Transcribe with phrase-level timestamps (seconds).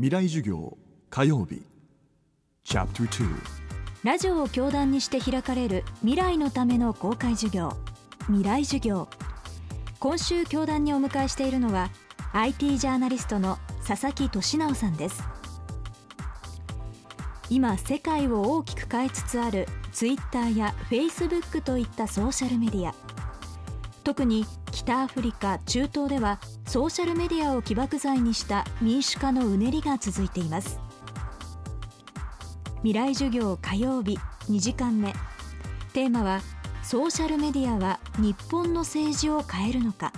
[0.00, 0.78] 未来授業
[1.10, 1.60] 火曜日。
[2.62, 3.36] チャプター
[4.04, 7.72] ラジオを教壇にして開かれる未来のための公開授業。
[8.28, 9.08] 未来授業
[9.98, 11.90] 今週教壇にお迎えしているのは
[12.32, 15.20] IT ジャーナリストの佐々木俊直さんです。
[17.50, 22.94] 今世界を大きく変えつつあるツイッターやフェイスブックといったソーシャルメディア。
[24.08, 30.80] 特に北アフリカ中東ではソーシャルメディアを起爆剤にした民主化のうねりが続いています。
[32.76, 35.12] 未来授業火曜日2時間目。
[35.92, 36.40] テーマは
[36.82, 40.14] ソーシャルメディアは日本の政治を変えるのか。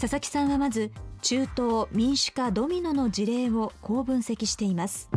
[0.00, 5.10] 佐々木さんはまず中東民主化ドミノの事例をこう分析しています。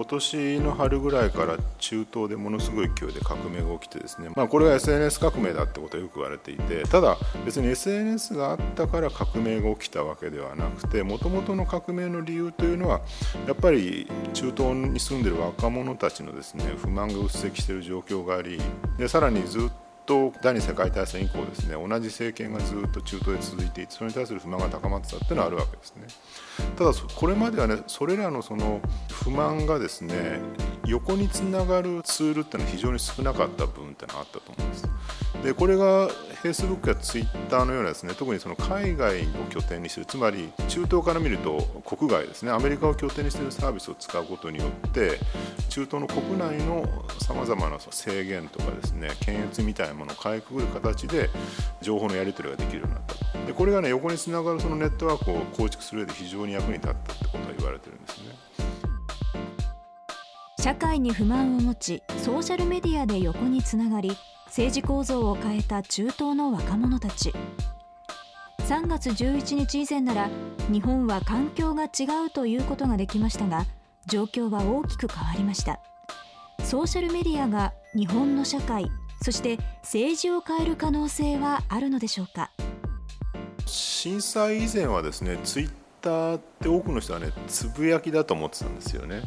[0.00, 13.02] 今年の春ぐらいから中東でものすごい勢いで革命が起きてですね、まあ、これが SNS 革命だってことはよく言われていてただ別に SNS があったから革命が起きたわけではなくてもともとの革命の理由というのは
[13.46, 18.58] やっぱり中東に住んでる若者たちのですね不満がうっせきしている状況があり
[18.96, 26.08] でさらにずっとと第二次世界大戦以降ですね同じ政権がずっと中東で続いていてそれに対する不満が高まってたっていうのはあるわけですね。
[26.76, 30.40] ただこれまではねそれらのその不満がですね
[30.86, 34.88] 横につながるツールっていうのは非常に少なかった部分ってのがあったと思うんです
[35.44, 36.08] でこれが
[36.42, 45.18] Facebook や Twitter のようなですね特にその海外を拠点にしているつまり中東から見ると国外ですねアメリカを拠点にしているサービスを使うことによって
[45.68, 46.86] 中東の国内の
[47.20, 51.30] さまざまな制限とかですね検閲みたいなものをかいくぐる形で
[51.80, 58.59] 情報のやり取りができるようになったでこれがね横につながるそのネットワークを構築する上で非常に役に立ったってことは言われてるんですね。
[60.60, 67.32] 社会に不満を持ちソーシャルメディアで横につながり政治構造を変えた中東の若者たち。
[68.58, 70.28] 3月11日以前なら
[70.70, 73.64] 日本は環境が違うということができましたが
[74.06, 75.80] 状況は大きく変わりました。
[76.62, 78.90] ソーシャルメディアが日本の社会
[79.22, 82.50] そして政治を変える可能性はあるのでしょうか？
[83.64, 85.70] 震災以前はですねツイッ
[86.02, 89.22] ターって多くの人はねつぶやきだと思ってたんですよね。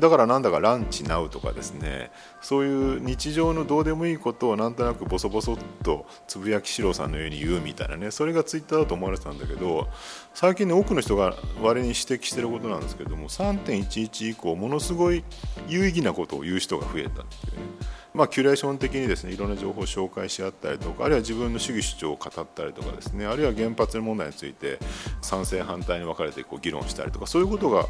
[0.00, 9.88] だからなんだかランチナウとかですねそういう日常のどうでもいいことをなんとなくボソボソっとつぶやきしろさんのように言うみたいなねそれがツイッターだと思われてたんだけど
[10.34, 15.22] 最近ね多くの人が割に指摘してることなんですけども3.11以降ものすごい
[15.68, 17.99] 有意義なことを言う人が増えたっていうね。
[18.20, 24.78] まあ、キュレーション的にですねいろんな情報を紹介し合ったりとかあるいは自分の主義主張を語ったりとかですねあるいは原発の問題について
[25.22, 27.86] 賛成反対に分かれてこう議論したりとかそういうことが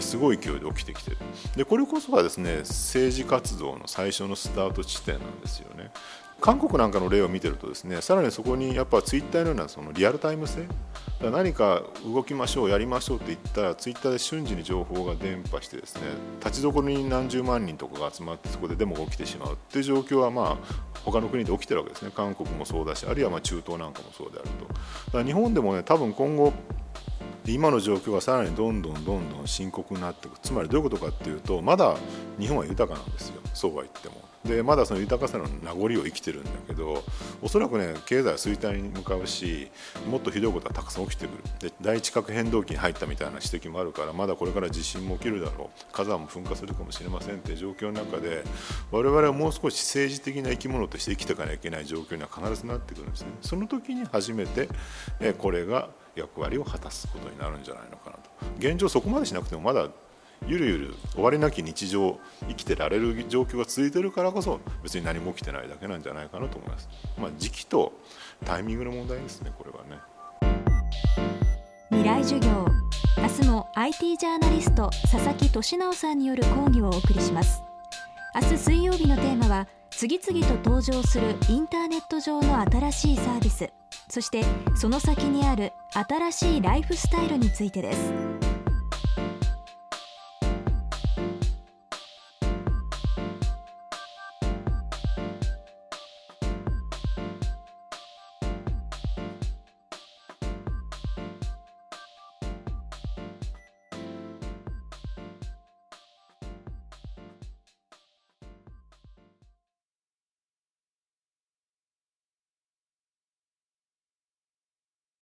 [0.00, 1.18] すごい勢いで起きてきてる。
[1.54, 5.90] でこれこそがですね政治活動の最初のスタート地点なんですよね。
[6.40, 10.66] 韓国なんかの例を見てるとですねさらにそこにやっぱツイッターのようなそのリアルタイム性
[11.22, 16.02] 何か動きましょうやりましょうって言ったらツイッターで瞬時に情報が伝播してですね
[16.40, 22.10] 立ちどころに何十万人とかが集まってそこでデモが起きてしまうっていう状況はまあ他の国で起きてるわけですね。
[22.14, 24.66] 韓国もそうだしあるいはま中東なんかもそうであると。
[24.66, 26.52] だから日本でもね多分今後
[27.46, 30.38] 今の状況がさらにどんどんどんどん深刻になっていく。
[30.40, 31.96] つまりどういうことかっていうとまだ
[32.38, 33.40] 日本は豊かなんですよ。
[33.52, 34.22] そうは言っても。
[34.44, 37.02] でまだその豊かさの名残を生きてるんだけど
[37.40, 39.70] おそらくね経済は衰退に向かうし
[40.10, 41.42] もっとひどいことはたくさん起きてくる。
[41.70, 45.92] で第一核変動期に入ったみたいな指摘もあるからまだこれから地震も起きるだろう。
[45.92, 48.44] 火山も噴火するかもしれませんっていう状況の中で
[48.90, 53.28] 我々はもう少し政治的な生き物として生きていかなきゃいけない状況には必ずなってくるんですね。
[53.40, 54.68] その時に初めて
[55.38, 59.88] これが役割を果たすことになるんじゃないのかなと現状そこまでしなくてもまだ
[60.46, 66.88] ゆるゆる終わりなき日常生きてられる状況が続いてるからこそ別に何も起きてないだけなんじゃないかなと思います。
[67.18, 67.92] まあ、時期と
[68.44, 70.00] タイミングの問題ですねこれはね。
[71.90, 72.66] 未来授業
[73.16, 77.62] 明日も IT ジャーナリスト佐々木俊直さんによる講義をお送りします
[78.34, 83.70] 明日水曜日のテーマは次々と登場するインターネット上の新しいサービス
[84.08, 84.44] そして
[84.76, 88.43] その先にある新しいライフスタイルについてです。